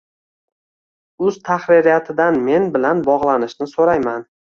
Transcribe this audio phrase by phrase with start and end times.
[1.27, 4.31] uz tahririyatidan men bilan bog'lanishini so'rayman